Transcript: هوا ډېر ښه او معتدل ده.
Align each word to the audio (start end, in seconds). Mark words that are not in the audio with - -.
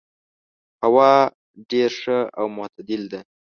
هوا 0.83 1.11
ډېر 1.69 1.91
ښه 2.01 2.17
او 2.39 2.45
معتدل 2.57 3.01
ده. 3.11 3.19